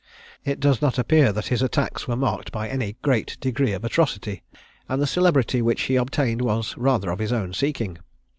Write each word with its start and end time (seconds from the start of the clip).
It 0.43 0.59
does 0.59 0.81
not 0.81 0.97
appear 0.97 1.31
that 1.31 1.49
his 1.53 1.61
attacks 1.61 2.07
were 2.07 2.15
marked 2.15 2.51
by 2.51 2.67
any 2.67 2.95
great 3.03 3.37
degree 3.39 3.71
of 3.73 3.85
atrocity; 3.85 4.41
and 4.89 4.99
the 4.99 5.05
celebrity 5.05 5.61
which 5.61 5.83
he 5.83 5.95
obtained 5.95 6.41
was 6.41 6.75
rather 6.75 7.11
of 7.11 7.19
his 7.19 7.31
own 7.31 7.53
seeking. 7.53 7.99